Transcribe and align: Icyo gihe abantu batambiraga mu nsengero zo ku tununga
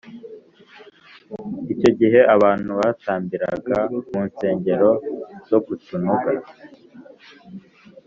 Icyo 1.73 1.89
gihe 1.99 2.19
abantu 2.35 2.71
batambiraga 2.81 3.77
mu 4.09 4.21
nsengero 4.27 4.91
zo 5.49 5.57
ku 5.65 5.71
tununga 5.83 6.31